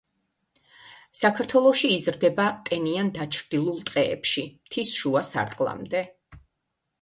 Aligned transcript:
საქართველოში 1.17 1.91
იზრდება 1.97 2.45
ტენიან 2.69 3.11
დაჩრდილულ 3.19 3.85
ტყეებში, 3.91 4.47
მთის 4.65 4.95
შუა 5.03 5.23
სარტყლამდე. 5.31 6.05